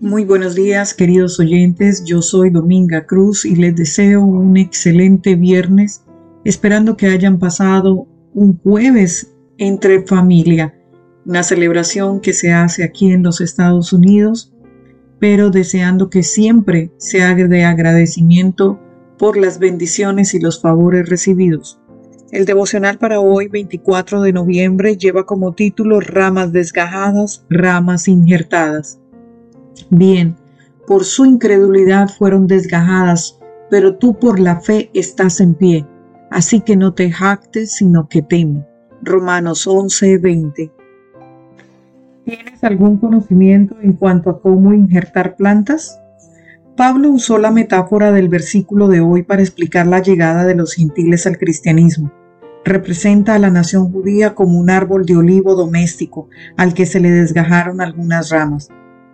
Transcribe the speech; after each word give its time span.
Muy 0.00 0.26
buenos 0.26 0.54
días, 0.54 0.92
queridos 0.92 1.40
oyentes. 1.40 2.04
Yo 2.04 2.20
soy 2.20 2.50
Dominga 2.50 3.06
Cruz 3.06 3.46
y 3.46 3.56
les 3.56 3.74
deseo 3.74 4.22
un 4.22 4.58
excelente 4.58 5.36
viernes, 5.36 6.04
esperando 6.44 6.98
que 6.98 7.06
hayan 7.06 7.38
pasado 7.38 8.06
un 8.34 8.58
jueves 8.58 9.34
entre 9.56 10.02
familia, 10.02 10.78
una 11.24 11.42
celebración 11.42 12.20
que 12.20 12.34
se 12.34 12.52
hace 12.52 12.84
aquí 12.84 13.10
en 13.10 13.22
los 13.22 13.40
Estados 13.40 13.94
Unidos, 13.94 14.52
pero 15.18 15.48
deseando 15.48 16.10
que 16.10 16.22
siempre 16.22 16.92
se 16.98 17.22
haga 17.22 17.48
de 17.48 17.64
agradecimiento 17.64 18.78
por 19.16 19.38
las 19.38 19.58
bendiciones 19.58 20.34
y 20.34 20.40
los 20.40 20.60
favores 20.60 21.08
recibidos. 21.08 21.80
El 22.32 22.44
devocional 22.44 22.98
para 22.98 23.20
hoy, 23.20 23.48
24 23.48 24.20
de 24.20 24.34
noviembre, 24.34 24.98
lleva 24.98 25.24
como 25.24 25.54
título 25.54 26.00
Ramas 26.00 26.52
desgajadas, 26.52 27.46
ramas 27.48 28.08
injertadas. 28.08 29.00
Bien, 29.90 30.36
por 30.86 31.04
su 31.04 31.24
incredulidad 31.24 32.08
fueron 32.08 32.46
desgajadas, 32.46 33.38
pero 33.70 33.96
tú 33.96 34.18
por 34.18 34.38
la 34.38 34.60
fe 34.60 34.90
estás 34.94 35.40
en 35.40 35.54
pie. 35.54 35.86
Así 36.30 36.60
que 36.60 36.76
no 36.76 36.94
te 36.94 37.10
jactes, 37.10 37.72
sino 37.72 38.08
que 38.08 38.22
teme. 38.22 38.66
Romanos 39.02 39.66
11:20. 39.66 40.72
¿Tienes 42.24 42.64
algún 42.64 42.98
conocimiento 42.98 43.76
en 43.80 43.92
cuanto 43.92 44.30
a 44.30 44.40
cómo 44.40 44.72
injertar 44.72 45.36
plantas? 45.36 46.00
Pablo 46.76 47.10
usó 47.10 47.38
la 47.38 47.50
metáfora 47.50 48.12
del 48.12 48.28
versículo 48.28 48.88
de 48.88 49.00
hoy 49.00 49.22
para 49.22 49.42
explicar 49.42 49.86
la 49.86 50.02
llegada 50.02 50.44
de 50.44 50.54
los 50.54 50.74
gentiles 50.74 51.26
al 51.26 51.38
cristianismo. 51.38 52.12
Representa 52.64 53.34
a 53.34 53.38
la 53.38 53.50
nación 53.50 53.92
judía 53.92 54.34
como 54.34 54.58
un 54.58 54.70
árbol 54.70 55.06
de 55.06 55.16
olivo 55.16 55.54
doméstico 55.54 56.28
al 56.56 56.74
que 56.74 56.84
se 56.84 57.00
le 57.00 57.10
desgajaron 57.10 57.80
algunas 57.80 58.30
ramas. 58.30 58.68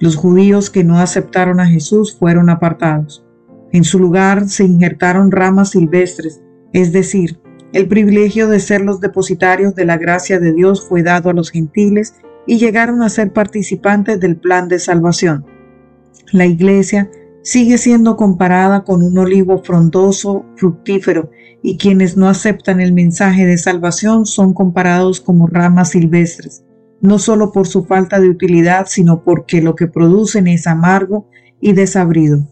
Los 0.00 0.16
judíos 0.16 0.70
que 0.70 0.82
no 0.82 0.98
aceptaron 0.98 1.60
a 1.60 1.66
Jesús 1.66 2.16
fueron 2.18 2.50
apartados. 2.50 3.24
En 3.72 3.84
su 3.84 4.00
lugar 4.00 4.48
se 4.48 4.64
injertaron 4.64 5.30
ramas 5.30 5.70
silvestres, 5.70 6.42
es 6.72 6.92
decir, 6.92 7.38
el 7.72 7.86
privilegio 7.86 8.48
de 8.48 8.60
ser 8.60 8.80
los 8.80 9.00
depositarios 9.00 9.74
de 9.74 9.84
la 9.84 9.96
gracia 9.96 10.40
de 10.40 10.52
Dios 10.52 10.86
fue 10.86 11.02
dado 11.02 11.30
a 11.30 11.32
los 11.32 11.50
gentiles 11.50 12.14
y 12.46 12.58
llegaron 12.58 13.02
a 13.02 13.08
ser 13.08 13.32
participantes 13.32 14.18
del 14.18 14.36
plan 14.36 14.68
de 14.68 14.80
salvación. 14.80 15.46
La 16.32 16.46
iglesia 16.46 17.10
sigue 17.42 17.78
siendo 17.78 18.16
comparada 18.16 18.82
con 18.84 19.02
un 19.02 19.16
olivo 19.18 19.62
frondoso, 19.62 20.44
fructífero, 20.56 21.30
y 21.62 21.78
quienes 21.78 22.16
no 22.16 22.28
aceptan 22.28 22.80
el 22.80 22.92
mensaje 22.92 23.46
de 23.46 23.58
salvación 23.58 24.26
son 24.26 24.54
comparados 24.54 25.20
como 25.20 25.46
ramas 25.46 25.90
silvestres 25.90 26.63
no 27.00 27.18
solo 27.18 27.52
por 27.52 27.66
su 27.66 27.84
falta 27.84 28.20
de 28.20 28.30
utilidad, 28.30 28.86
sino 28.88 29.22
porque 29.22 29.60
lo 29.60 29.74
que 29.74 29.86
producen 29.86 30.48
es 30.48 30.66
amargo 30.66 31.28
y 31.60 31.72
desabrido. 31.72 32.48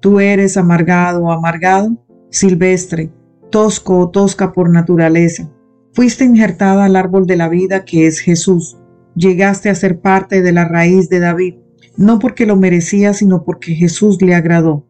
Tú 0.00 0.20
eres 0.20 0.56
amargado 0.56 1.24
o 1.24 1.32
amargado, 1.32 1.96
silvestre, 2.30 3.12
tosco 3.50 3.98
o 3.98 4.10
tosca 4.10 4.52
por 4.52 4.70
naturaleza. 4.70 5.50
Fuiste 5.94 6.24
injertada 6.24 6.84
al 6.84 6.96
árbol 6.96 7.26
de 7.26 7.36
la 7.36 7.48
vida 7.48 7.84
que 7.84 8.06
es 8.06 8.20
Jesús. 8.20 8.78
Llegaste 9.14 9.68
a 9.68 9.74
ser 9.74 10.00
parte 10.00 10.42
de 10.42 10.52
la 10.52 10.64
raíz 10.64 11.08
de 11.08 11.18
David, 11.18 11.56
no 11.96 12.18
porque 12.18 12.46
lo 12.46 12.56
merecía, 12.56 13.12
sino 13.12 13.44
porque 13.44 13.74
Jesús 13.74 14.22
le 14.22 14.34
agradó. 14.34 14.86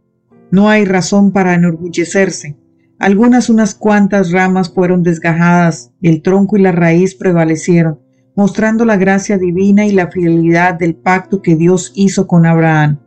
No 0.51 0.69
hay 0.69 0.85
razón 0.85 1.33
para 1.33 1.55
enorgullecerse. 1.55 2.59
Algunas 2.99 3.49
unas 3.51 3.75
cuantas 3.75 4.31
ramas 4.31 4.73
fueron 4.73 5.03
desgajadas, 5.03 5.93
el 6.03 6.23
tronco 6.23 6.57
y 6.57 6.63
la 6.63 6.73
raíz 6.73 7.15
prevalecieron 7.17 8.02
mostrando 8.35 8.85
la 8.85 8.97
gracia 8.97 9.39
divina 9.39 9.85
y 9.87 9.93
la 9.93 10.11
fidelidad 10.11 10.75
del 10.75 10.95
pacto 10.95 11.43
que 11.43 11.57
Dios 11.57 11.93
hizo 11.95 12.27
con 12.27 12.47
Abraham. 12.47 12.99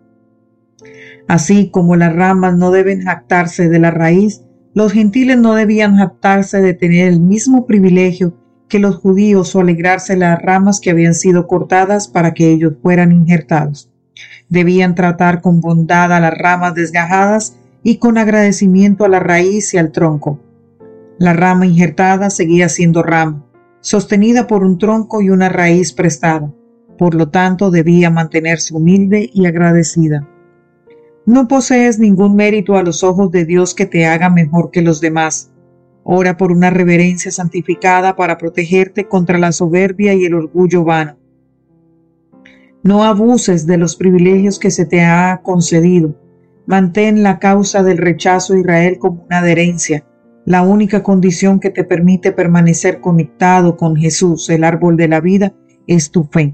Así 1.28 1.70
como 1.72 1.96
las 1.96 2.16
ramas 2.16 2.56
no 2.56 2.72
deben 2.72 3.02
jactarse 3.02 3.70
de 3.70 3.80
la 3.80 3.92
raíz, 3.92 4.44
los 4.74 4.92
gentiles 4.92 5.38
no 5.38 5.56
debían 5.56 5.98
jactarse 5.98 6.62
de 6.62 6.74
tener 6.74 7.08
el 7.08 7.20
mismo 7.20 7.66
privilegio 7.66 8.36
que 8.68 8.80
los 8.80 8.98
judíos 8.98 9.56
o 9.56 9.62
alegrarse 9.62 10.18
las 10.18 10.42
ramas 10.42 10.80
que 10.80 10.92
habían 10.92 11.16
sido 11.16 11.48
cortadas 11.48 12.08
para 12.08 12.34
que 12.34 12.52
ellos 12.52 12.74
fueran 12.82 13.12
injertados. 13.12 13.92
Debían 14.50 14.96
tratar 14.96 15.42
con 15.42 15.62
bondad 15.62 16.12
a 16.12 16.20
las 16.20 16.38
ramas 16.38 16.76
desgajadas 16.76 17.58
y 17.84 17.98
con 17.98 18.18
agradecimiento 18.18 19.06
a 19.06 19.10
la 19.10 19.20
raíz 19.20 19.74
y 19.74 19.78
al 19.78 19.92
tronco. 19.92 20.40
La 21.18 21.34
rama 21.34 21.66
injertada 21.66 22.30
seguía 22.30 22.68
siendo 22.68 23.02
rama, 23.02 23.45
sostenida 23.86 24.48
por 24.48 24.64
un 24.64 24.80
tronco 24.80 25.22
y 25.22 25.30
una 25.30 25.48
raíz 25.48 25.94
prestada. 25.94 26.52
Por 26.98 27.14
lo 27.14 27.30
tanto, 27.30 27.70
debía 27.70 28.10
mantenerse 28.10 28.74
humilde 28.74 29.30
y 29.32 29.46
agradecida. 29.46 30.28
No 31.28 31.48
posees 31.48 32.00
ningún 32.00 32.36
mérito 32.36 32.78
a 32.78 32.82
los 32.82 33.04
ojos 33.04 33.30
de 33.30 33.46
Dios 33.46 33.76
que 33.76 33.86
te 33.86 34.08
haga 34.08 34.32
mejor 34.32 34.72
que 34.72 34.82
los 34.82 35.02
demás. 35.02 35.52
Ora 36.04 36.36
por 36.36 36.52
una 36.52 36.72
reverencia 36.72 37.30
santificada 37.30 38.16
para 38.16 38.40
protegerte 38.40 39.08
contra 39.08 39.38
la 39.38 39.52
soberbia 39.52 40.16
y 40.16 40.26
el 40.26 40.34
orgullo 40.34 40.84
vano. 40.84 41.20
No 42.82 43.04
abuses 43.04 43.68
de 43.68 43.78
los 43.78 43.96
privilegios 43.96 44.58
que 44.58 44.72
se 44.72 44.88
te 44.88 45.02
ha 45.02 45.42
concedido. 45.44 46.20
Mantén 46.66 47.22
la 47.22 47.38
causa 47.38 47.84
del 47.84 48.00
rechazo 48.00 48.56
a 48.56 48.60
Israel 48.60 48.98
como 48.98 49.26
una 49.26 49.40
adherencia 49.40 50.08
la 50.46 50.62
única 50.62 51.02
condición 51.02 51.60
que 51.60 51.72
te 51.72 51.84
permite 51.84 52.32
permanecer 52.32 53.02
conectado 53.02 53.78
con 53.78 53.96
Jesús, 53.96 54.50
el 54.50 54.64
árbol 54.64 54.96
de 54.96 55.08
la 55.08 55.20
vida, 55.20 55.54
es 55.88 56.12
tu 56.12 56.26
fe. 56.26 56.54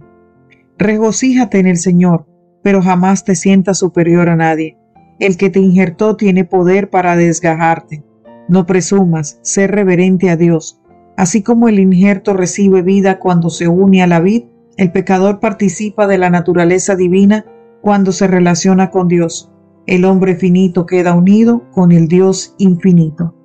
Regocíjate 0.77 1.59
en 1.59 1.67
el 1.67 1.77
Señor, 1.77 2.25
pero 2.63 2.81
jamás 2.81 3.25
te 3.25 3.35
sientas 3.35 3.79
superior 3.79 4.29
a 4.29 4.37
nadie. 4.37 4.77
El 5.19 5.35
que 5.35 5.49
te 5.49 5.59
injertó 5.59 6.15
tiene 6.15 6.45
poder 6.45 6.89
para 6.89 7.15
desgajarte. 7.17 8.03
No 8.47 8.65
presumas, 8.65 9.39
sé 9.41 9.67
reverente 9.67 10.29
a 10.29 10.37
Dios. 10.37 10.81
Así 11.17 11.43
como 11.43 11.67
el 11.67 11.79
injerto 11.79 12.33
recibe 12.33 12.81
vida 12.81 13.19
cuando 13.19 13.49
se 13.49 13.67
une 13.67 14.01
a 14.01 14.07
la 14.07 14.21
vid, 14.21 14.45
el 14.77 14.91
pecador 14.91 15.39
participa 15.39 16.07
de 16.07 16.17
la 16.17 16.29
naturaleza 16.29 16.95
divina 16.95 17.45
cuando 17.81 18.13
se 18.13 18.27
relaciona 18.27 18.89
con 18.89 19.09
Dios. 19.09 19.51
El 19.85 20.05
hombre 20.05 20.35
finito 20.35 20.85
queda 20.85 21.13
unido 21.13 21.69
con 21.71 21.91
el 21.91 22.07
Dios 22.07 22.55
infinito. 22.57 23.35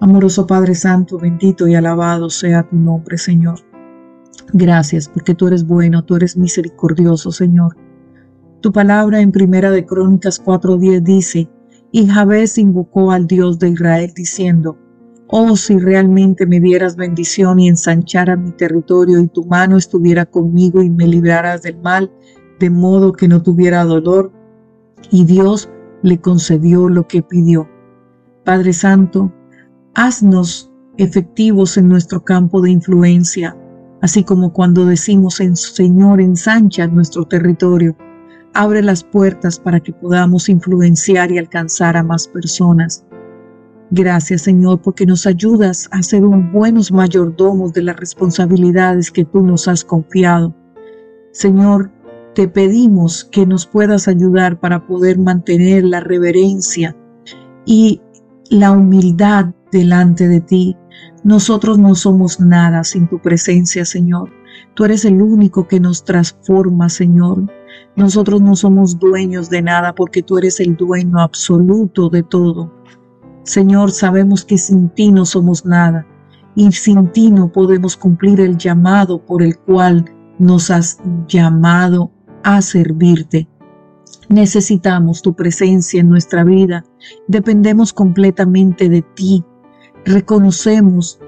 Amoroso 0.00 0.46
Padre 0.46 0.74
Santo, 0.74 1.18
bendito 1.18 1.66
y 1.66 1.74
alabado 1.74 2.28
sea 2.28 2.68
tu 2.68 2.76
nombre, 2.76 3.16
Señor. 3.16 3.60
Gracias 4.52 5.08
porque 5.08 5.34
tú 5.34 5.48
eres 5.48 5.66
bueno, 5.66 6.04
tú 6.04 6.16
eres 6.16 6.36
misericordioso, 6.36 7.32
Señor. 7.32 7.76
Tu 8.60 8.72
palabra 8.72 9.20
en 9.20 9.32
Primera 9.32 9.70
de 9.70 9.86
Crónicas 9.86 10.42
4:10 10.42 11.02
dice, 11.02 11.48
y 11.92 12.06
Jabez 12.06 12.58
invocó 12.58 13.10
al 13.10 13.26
Dios 13.26 13.58
de 13.58 13.70
Israel 13.70 14.12
diciendo, 14.14 14.78
Oh, 15.28 15.56
si 15.56 15.78
realmente 15.78 16.46
me 16.46 16.60
dieras 16.60 16.94
bendición 16.94 17.58
y 17.58 17.68
ensancharas 17.68 18.38
mi 18.38 18.52
territorio 18.52 19.18
y 19.18 19.26
tu 19.26 19.44
mano 19.44 19.76
estuviera 19.76 20.24
conmigo 20.26 20.82
y 20.82 20.90
me 20.90 21.08
libraras 21.08 21.62
del 21.62 21.78
mal, 21.78 22.12
de 22.60 22.70
modo 22.70 23.12
que 23.12 23.26
no 23.26 23.42
tuviera 23.42 23.84
dolor. 23.84 24.30
Y 25.10 25.24
Dios 25.24 25.68
le 26.02 26.20
concedió 26.20 26.88
lo 26.88 27.08
que 27.08 27.22
pidió. 27.22 27.68
Padre 28.44 28.72
Santo, 28.72 29.32
haznos 29.96 30.70
efectivos 30.98 31.78
en 31.78 31.88
nuestro 31.88 32.22
campo 32.22 32.60
de 32.60 32.70
influencia, 32.70 33.56
así 34.02 34.22
como 34.22 34.52
cuando 34.52 34.84
decimos 34.84 35.40
en 35.40 35.56
Señor 35.56 36.20
ensancha 36.20 36.86
nuestro 36.86 37.24
territorio, 37.24 37.96
abre 38.52 38.82
las 38.82 39.02
puertas 39.02 39.58
para 39.58 39.80
que 39.80 39.94
podamos 39.94 40.50
influenciar 40.50 41.32
y 41.32 41.38
alcanzar 41.38 41.96
a 41.96 42.02
más 42.02 42.28
personas. 42.28 43.06
Gracias 43.90 44.42
Señor 44.42 44.82
porque 44.82 45.06
nos 45.06 45.26
ayudas 45.26 45.88
a 45.90 46.02
ser 46.02 46.26
un 46.26 46.52
buenos 46.52 46.92
mayordomos 46.92 47.72
de 47.72 47.82
las 47.82 47.96
responsabilidades 47.96 49.10
que 49.10 49.24
tú 49.24 49.42
nos 49.42 49.66
has 49.66 49.82
confiado. 49.82 50.54
Señor, 51.32 51.90
te 52.34 52.48
pedimos 52.48 53.24
que 53.24 53.46
nos 53.46 53.66
puedas 53.66 54.08
ayudar 54.08 54.60
para 54.60 54.86
poder 54.86 55.18
mantener 55.18 55.84
la 55.84 56.00
reverencia 56.00 56.94
y 57.64 58.02
la 58.50 58.72
humildad 58.72 59.46
delante 59.72 60.28
de 60.28 60.40
ti. 60.40 60.76
Nosotros 61.24 61.78
no 61.78 61.94
somos 61.94 62.40
nada 62.40 62.84
sin 62.84 63.08
tu 63.08 63.20
presencia, 63.20 63.84
Señor. 63.84 64.30
Tú 64.74 64.84
eres 64.84 65.04
el 65.04 65.20
único 65.20 65.66
que 65.66 65.80
nos 65.80 66.04
transforma, 66.04 66.88
Señor. 66.88 67.50
Nosotros 67.96 68.40
no 68.40 68.56
somos 68.56 68.98
dueños 68.98 69.50
de 69.50 69.62
nada 69.62 69.94
porque 69.94 70.22
tú 70.22 70.38
eres 70.38 70.60
el 70.60 70.76
dueño 70.76 71.18
absoluto 71.18 72.08
de 72.08 72.22
todo. 72.22 72.72
Señor, 73.42 73.90
sabemos 73.90 74.44
que 74.44 74.58
sin 74.58 74.88
ti 74.90 75.10
no 75.10 75.24
somos 75.24 75.64
nada 75.64 76.06
y 76.54 76.72
sin 76.72 77.12
ti 77.12 77.30
no 77.30 77.52
podemos 77.52 77.96
cumplir 77.96 78.40
el 78.40 78.56
llamado 78.56 79.24
por 79.24 79.42
el 79.42 79.56
cual 79.58 80.04
nos 80.38 80.70
has 80.70 80.98
llamado 81.28 82.10
a 82.42 82.60
servirte. 82.60 83.48
Necesitamos 84.28 85.22
tu 85.22 85.34
presencia 85.34 86.00
en 86.00 86.08
nuestra 86.08 86.44
vida. 86.44 86.84
Dependemos 87.28 87.92
completamente 87.92 88.88
de 88.88 89.02
ti 89.02 89.44
reconocemos 90.06 91.18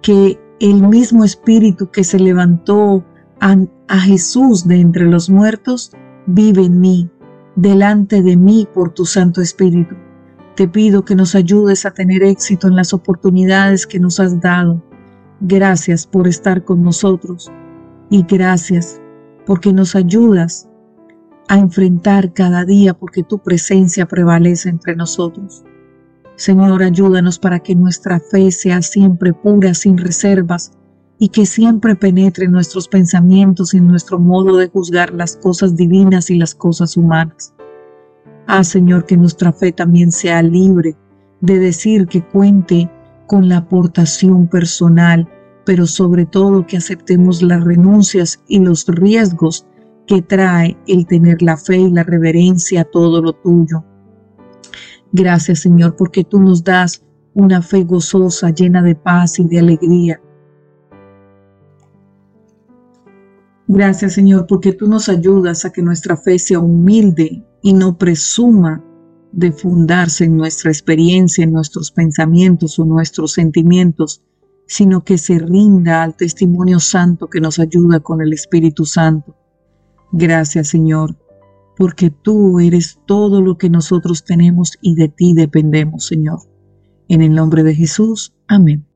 que 0.00 0.40
el 0.60 0.82
mismo 0.82 1.24
espíritu 1.24 1.90
que 1.90 2.04
se 2.04 2.18
levantó 2.18 3.04
a, 3.40 3.56
Jesús 4.00 4.66
de 4.66 4.80
entre 4.80 5.06
los 5.06 5.28
muertos 5.28 5.92
vive 6.26 6.64
en 6.64 6.80
mí, 6.80 7.10
delante 7.56 8.22
de 8.22 8.36
mí 8.36 8.66
por 8.72 8.92
tu 8.92 9.04
Santo 9.04 9.40
Espíritu. 9.40 9.96
Te 10.56 10.68
pido 10.68 11.04
que 11.04 11.14
nos 11.14 11.34
ayudes 11.34 11.84
a 11.84 11.92
tener 11.92 12.22
éxito 12.22 12.68
en 12.68 12.76
las 12.76 12.92
oportunidades 12.92 13.86
que 13.86 13.98
nos 13.98 14.20
has 14.20 14.40
dado. 14.40 14.82
Gracias 15.40 16.06
por 16.06 16.26
estar 16.26 16.64
con 16.64 16.82
nosotros 16.82 17.50
y 18.10 18.24
gracias 18.24 19.00
porque 19.46 19.72
nos 19.72 19.94
ayudas 19.94 20.67
a 21.48 21.58
enfrentar 21.58 22.32
cada 22.32 22.64
día 22.64 22.94
porque 22.94 23.22
tu 23.22 23.38
presencia 23.38 24.06
prevalece 24.06 24.68
entre 24.68 24.94
nosotros. 24.94 25.64
Señor, 26.36 26.82
ayúdanos 26.82 27.38
para 27.38 27.58
que 27.58 27.74
nuestra 27.74 28.20
fe 28.20 28.52
sea 28.52 28.80
siempre 28.82 29.32
pura, 29.32 29.74
sin 29.74 29.98
reservas, 29.98 30.72
y 31.18 31.30
que 31.30 31.46
siempre 31.46 31.96
penetre 31.96 32.44
en 32.44 32.52
nuestros 32.52 32.86
pensamientos 32.86 33.74
y 33.74 33.80
nuestro 33.80 34.20
modo 34.20 34.56
de 34.56 34.68
juzgar 34.68 35.12
las 35.12 35.36
cosas 35.36 35.74
divinas 35.74 36.30
y 36.30 36.36
las 36.36 36.54
cosas 36.54 36.96
humanas. 36.96 37.52
Ah, 38.46 38.62
Señor, 38.62 39.04
que 39.04 39.16
nuestra 39.16 39.52
fe 39.52 39.72
también 39.72 40.12
sea 40.12 40.42
libre 40.42 40.96
de 41.40 41.58
decir 41.58 42.06
que 42.06 42.22
cuente 42.22 42.88
con 43.26 43.48
la 43.48 43.58
aportación 43.58 44.46
personal, 44.46 45.28
pero 45.64 45.86
sobre 45.86 46.24
todo 46.24 46.66
que 46.66 46.76
aceptemos 46.76 47.42
las 47.42 47.64
renuncias 47.64 48.40
y 48.46 48.60
los 48.60 48.86
riesgos 48.86 49.66
que 50.08 50.22
trae 50.22 50.76
el 50.88 51.06
tener 51.06 51.40
la 51.42 51.56
fe 51.56 51.76
y 51.76 51.90
la 51.90 52.02
reverencia 52.02 52.80
a 52.80 52.84
todo 52.84 53.22
lo 53.22 53.32
tuyo. 53.34 53.84
Gracias, 55.12 55.60
Señor, 55.60 55.94
porque 55.94 56.24
tú 56.24 56.40
nos 56.40 56.64
das 56.64 57.04
una 57.34 57.62
fe 57.62 57.84
gozosa, 57.84 58.50
llena 58.50 58.82
de 58.82 58.96
paz 58.96 59.38
y 59.38 59.44
de 59.44 59.60
alegría 59.60 60.20
Gracias 63.70 64.14
Señor 64.14 64.46
porque 64.46 64.72
tú 64.72 64.88
nos 64.88 65.10
ayudas 65.10 65.66
a 65.66 65.70
que 65.70 65.82
nuestra 65.82 66.16
fe 66.16 66.38
sea 66.38 66.58
humilde 66.58 67.44
y 67.60 67.74
no 67.74 67.98
presuma 67.98 68.82
de 69.30 69.52
fundarse 69.52 70.24
en 70.24 70.38
nuestra 70.38 70.70
experiencia, 70.70 71.44
en 71.44 71.52
nuestros 71.52 71.90
pensamientos 71.90 72.78
o 72.78 72.86
nuestros 72.86 73.32
sentimientos, 73.32 74.22
sino 74.66 75.04
que 75.04 75.18
se 75.18 75.38
rinda 75.38 76.02
al 76.02 76.16
testimonio 76.16 76.80
santo 76.80 77.28
que 77.28 77.42
nos 77.42 77.58
ayuda 77.58 78.00
con 78.00 78.22
el 78.22 78.32
Espíritu 78.32 78.86
Santo. 78.86 79.36
Gracias 80.12 80.68
Señor, 80.68 81.16
porque 81.76 82.10
tú 82.10 82.58
eres 82.60 83.00
todo 83.06 83.40
lo 83.40 83.58
que 83.58 83.70
nosotros 83.70 84.24
tenemos 84.24 84.78
y 84.80 84.94
de 84.94 85.08
ti 85.08 85.34
dependemos, 85.34 86.06
Señor. 86.06 86.40
En 87.08 87.22
el 87.22 87.32
nombre 87.32 87.62
de 87.62 87.74
Jesús, 87.74 88.34
amén. 88.48 88.87